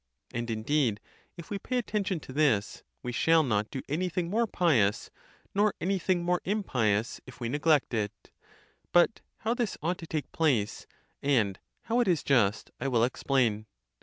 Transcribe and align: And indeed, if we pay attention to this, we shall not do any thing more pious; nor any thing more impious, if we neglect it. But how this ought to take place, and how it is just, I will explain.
And 0.33 0.49
indeed, 0.49 0.99
if 1.37 1.51
we 1.51 1.59
pay 1.59 1.77
attention 1.77 2.19
to 2.21 2.33
this, 2.33 2.81
we 3.03 3.11
shall 3.11 3.43
not 3.43 3.69
do 3.69 3.83
any 3.87 4.09
thing 4.09 4.31
more 4.31 4.47
pious; 4.47 5.11
nor 5.53 5.75
any 5.79 5.99
thing 5.99 6.23
more 6.23 6.41
impious, 6.43 7.21
if 7.27 7.39
we 7.39 7.49
neglect 7.49 7.93
it. 7.93 8.31
But 8.93 9.21
how 9.41 9.53
this 9.53 9.77
ought 9.79 9.99
to 9.99 10.07
take 10.07 10.31
place, 10.31 10.87
and 11.21 11.59
how 11.83 11.99
it 11.99 12.07
is 12.07 12.23
just, 12.23 12.71
I 12.79 12.87
will 12.87 13.03
explain. 13.03 13.67